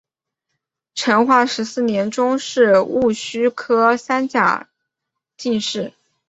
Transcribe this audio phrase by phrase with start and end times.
[0.95, 4.67] 成化十四年中式戊戌科三甲
[5.37, 5.93] 进士。